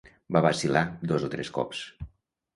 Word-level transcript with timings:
Va 0.37 0.41
vacil·lar 0.45 0.81
dos 1.11 1.27
o 1.29 1.31
tres 1.35 1.53
cops 1.61 1.85